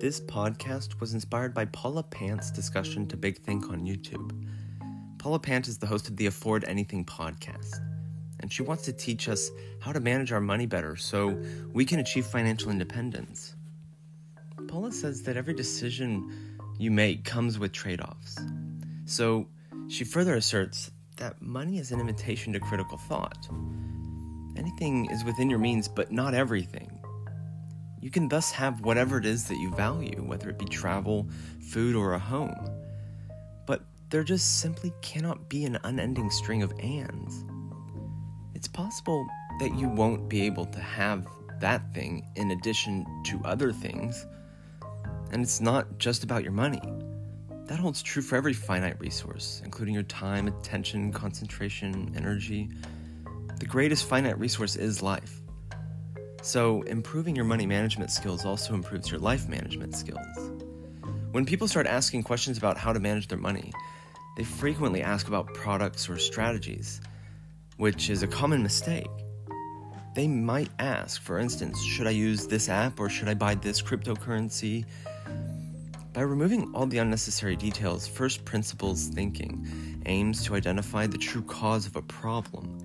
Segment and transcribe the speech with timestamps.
[0.00, 4.32] This podcast was inspired by Paula Pant's discussion to Big Think on YouTube.
[5.18, 7.74] Paula Pant is the host of the Afford Anything podcast,
[8.40, 11.38] and she wants to teach us how to manage our money better so
[11.74, 13.54] we can achieve financial independence.
[14.68, 18.38] Paula says that every decision you make comes with trade offs.
[19.04, 19.48] So
[19.88, 23.46] she further asserts that money is an invitation to critical thought.
[24.56, 26.89] Anything is within your means, but not everything.
[28.00, 31.28] You can thus have whatever it is that you value, whether it be travel,
[31.68, 32.70] food, or a home.
[33.66, 37.44] But there just simply cannot be an unending string of ands.
[38.54, 39.26] It's possible
[39.60, 41.26] that you won't be able to have
[41.60, 44.26] that thing in addition to other things.
[45.32, 46.80] And it's not just about your money.
[47.66, 52.70] That holds true for every finite resource, including your time, attention, concentration, energy.
[53.58, 55.40] The greatest finite resource is life.
[56.42, 60.50] So, improving your money management skills also improves your life management skills.
[61.32, 63.72] When people start asking questions about how to manage their money,
[64.36, 67.00] they frequently ask about products or strategies,
[67.76, 69.10] which is a common mistake.
[70.14, 73.82] They might ask, for instance, should I use this app or should I buy this
[73.82, 74.86] cryptocurrency?
[76.12, 81.86] By removing all the unnecessary details, first principles thinking aims to identify the true cause
[81.86, 82.78] of a problem.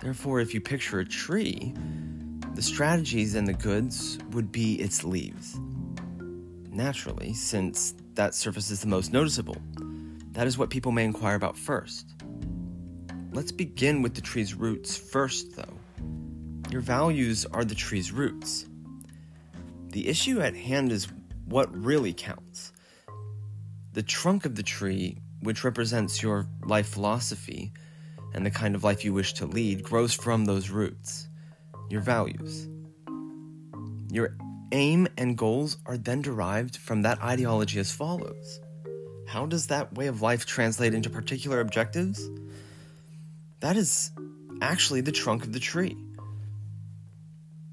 [0.00, 1.74] Therefore, if you picture a tree,
[2.54, 5.58] the strategies and the goods would be its leaves.
[6.68, 9.56] Naturally, since that surface is the most noticeable,
[10.32, 12.14] that is what people may inquire about first.
[13.32, 15.78] Let's begin with the tree's roots first, though.
[16.70, 18.66] Your values are the tree's roots.
[19.88, 21.08] The issue at hand is
[21.46, 22.72] what really counts.
[23.94, 27.72] The trunk of the tree, which represents your life philosophy
[28.34, 31.28] and the kind of life you wish to lead, grows from those roots
[31.92, 32.66] your values.
[34.10, 34.34] Your
[34.72, 38.60] aim and goals are then derived from that ideology as follows.
[39.28, 42.30] How does that way of life translate into particular objectives?
[43.60, 44.10] That is
[44.62, 45.96] actually the trunk of the tree.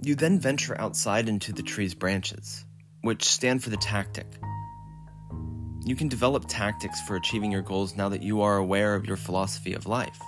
[0.00, 2.64] You then venture outside into the tree's branches,
[3.00, 4.28] which stand for the tactic.
[5.84, 9.16] You can develop tactics for achieving your goals now that you are aware of your
[9.16, 10.20] philosophy of life.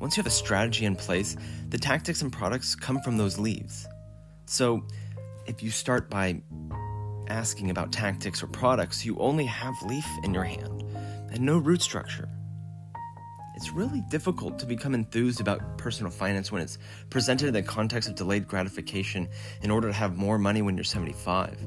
[0.00, 1.36] Once you have a strategy in place,
[1.70, 3.86] the tactics and products come from those leaves.
[4.46, 4.86] So,
[5.46, 6.40] if you start by
[7.28, 10.84] asking about tactics or products, you only have leaf in your hand
[11.30, 12.28] and no root structure.
[13.56, 16.78] It's really difficult to become enthused about personal finance when it's
[17.10, 19.28] presented in the context of delayed gratification
[19.62, 21.58] in order to have more money when you're 75.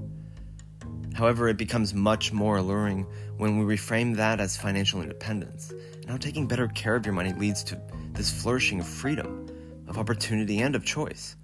[1.13, 3.05] However, it becomes much more alluring
[3.37, 7.33] when we reframe that as financial independence and how taking better care of your money
[7.33, 7.79] leads to
[8.13, 9.47] this flourishing of freedom,
[9.87, 11.35] of opportunity, and of choice.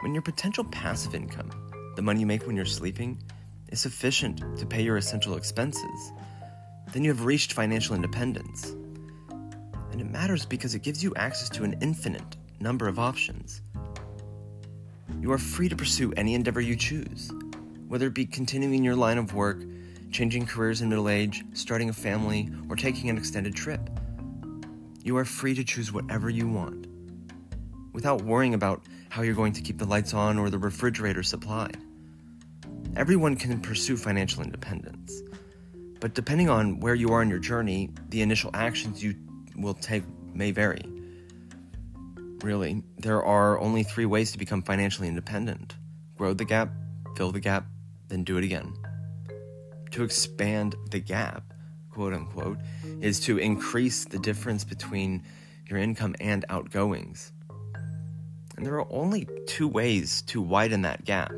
[0.00, 1.50] When your potential passive income,
[1.96, 3.22] the money you make when you're sleeping,
[3.68, 6.12] is sufficient to pay your essential expenses,
[6.92, 8.70] then you have reached financial independence.
[9.90, 13.60] And it matters because it gives you access to an infinite number of options.
[15.20, 17.30] You are free to pursue any endeavor you choose,
[17.88, 19.64] whether it be continuing your line of work,
[20.10, 23.80] changing careers in middle age, starting a family, or taking an extended trip.
[25.02, 26.86] You are free to choose whatever you want
[27.92, 31.78] without worrying about how you're going to keep the lights on or the refrigerator supplied.
[32.94, 35.22] Everyone can pursue financial independence,
[35.98, 39.14] but depending on where you are in your journey, the initial actions you
[39.56, 40.04] will take
[40.34, 40.82] may vary.
[42.42, 45.74] Really, there are only three ways to become financially independent
[46.16, 46.70] grow the gap,
[47.16, 47.64] fill the gap,
[48.08, 48.74] then do it again.
[49.92, 51.54] To expand the gap,
[51.90, 52.58] quote unquote,
[53.00, 55.22] is to increase the difference between
[55.68, 57.32] your income and outgoings.
[58.56, 61.32] And there are only two ways to widen that gap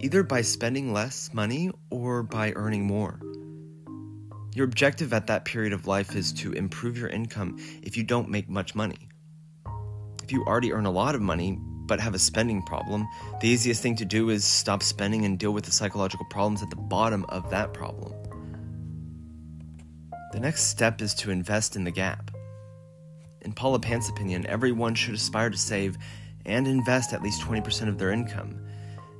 [0.00, 3.20] either by spending less money or by earning more.
[4.54, 8.28] Your objective at that period of life is to improve your income if you don't
[8.28, 9.08] make much money.
[10.22, 11.58] If you already earn a lot of money
[11.88, 13.08] but have a spending problem,
[13.40, 16.70] the easiest thing to do is stop spending and deal with the psychological problems at
[16.70, 18.14] the bottom of that problem.
[20.32, 22.30] The next step is to invest in the gap.
[23.40, 25.96] In Paula Pant's opinion, everyone should aspire to save
[26.44, 28.60] and invest at least 20% of their income.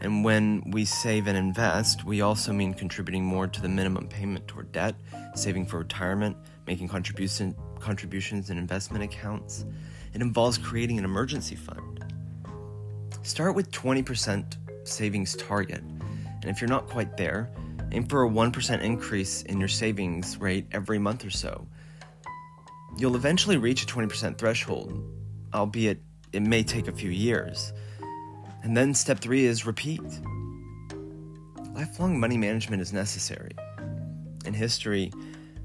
[0.01, 4.47] And when we save and invest, we also mean contributing more to the minimum payment
[4.47, 4.95] toward debt,
[5.35, 6.37] saving for retirement,
[6.67, 9.65] making contribution, contributions in investment accounts.
[10.13, 11.98] It involves creating an emergency fund.
[13.23, 17.51] Start with 20% savings target, and if you're not quite there,
[17.93, 21.67] Aim for a 1% increase in your savings rate every month or so.
[22.99, 25.03] You'll eventually reach a 20% threshold,
[25.55, 27.73] albeit it may take a few years.
[28.63, 30.03] And then step three is repeat.
[31.73, 33.53] lifelong money management is necessary.
[34.45, 35.11] In history,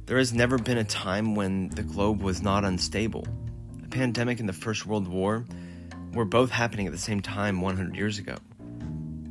[0.05, 3.27] there has never been a time when the globe was not unstable.
[3.83, 5.45] A pandemic in the First World War
[6.13, 8.35] were both happening at the same time 100 years ago.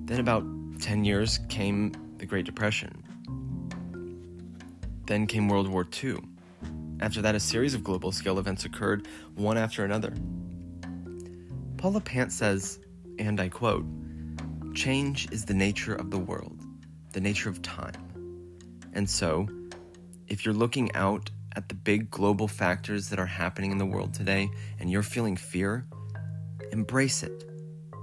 [0.05, 0.45] Then, about
[0.81, 3.03] 10 years, came the Great Depression.
[5.07, 6.19] Then came World War II.
[7.01, 10.13] After that, a series of global scale events occurred, one after another.
[11.77, 12.79] Paula Pant says,
[13.19, 13.85] and I quote,
[14.75, 16.59] Change is the nature of the world,
[17.13, 17.93] the nature of time.
[18.93, 19.49] And so,
[20.29, 24.15] if you're looking out at the big global factors that are happening in the world
[24.15, 25.87] today and you're feeling fear,
[26.71, 27.45] embrace it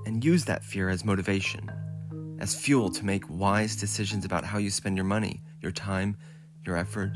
[0.06, 1.72] and use that fear as motivation,
[2.40, 6.18] as fuel to make wise decisions about how you spend your money, your time,
[6.66, 7.12] your effort.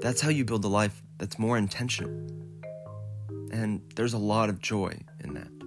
[0.00, 2.10] That's how you build a life that's more intentional.
[3.52, 5.59] And there's a lot of joy in that.